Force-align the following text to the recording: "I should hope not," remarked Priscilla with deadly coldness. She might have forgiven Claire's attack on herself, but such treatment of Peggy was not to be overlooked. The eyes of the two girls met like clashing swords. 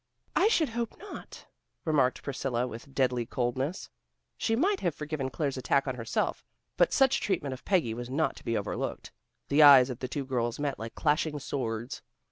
"I 0.35 0.47
should 0.47 0.69
hope 0.69 0.97
not," 0.97 1.45
remarked 1.85 2.23
Priscilla 2.23 2.65
with 2.65 2.91
deadly 2.91 3.23
coldness. 3.27 3.87
She 4.35 4.55
might 4.55 4.79
have 4.79 4.95
forgiven 4.95 5.29
Claire's 5.29 5.57
attack 5.57 5.87
on 5.87 5.93
herself, 5.93 6.43
but 6.75 6.91
such 6.91 7.19
treatment 7.21 7.53
of 7.53 7.63
Peggy 7.65 7.93
was 7.93 8.09
not 8.09 8.35
to 8.37 8.43
be 8.43 8.57
overlooked. 8.57 9.11
The 9.49 9.61
eyes 9.61 9.91
of 9.91 9.99
the 9.99 10.07
two 10.07 10.25
girls 10.25 10.57
met 10.57 10.79
like 10.79 10.95
clashing 10.95 11.37
swords. 11.37 12.01